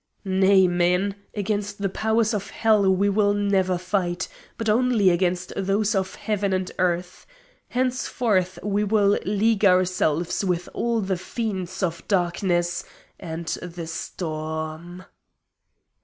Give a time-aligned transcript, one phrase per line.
[0.25, 4.27] "Nay, my men; against the powers of Hell we will never fight,
[4.57, 7.27] but only against those of Heaven and Earth.
[7.67, 12.83] Henceforth we will league ourselves with all the fiends of Darkness
[13.19, 15.05] and the Storm!"